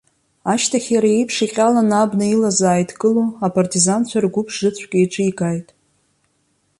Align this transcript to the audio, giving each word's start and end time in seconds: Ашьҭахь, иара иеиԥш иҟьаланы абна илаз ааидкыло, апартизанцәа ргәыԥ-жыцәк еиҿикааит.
Ашьҭахь, 0.53 0.89
иара 0.95 1.09
иеиԥш 1.11 1.35
иҟьаланы 1.45 1.95
абна 2.01 2.25
илаз 2.33 2.59
ааидкыло, 2.61 3.23
апартизанцәа 3.45 4.19
ргәыԥ-жыцәк 4.23 4.91
еиҿикааит. 4.97 5.67